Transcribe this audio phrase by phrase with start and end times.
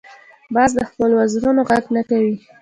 [0.53, 2.35] باز د خپلو وزرونو غږ نه کوي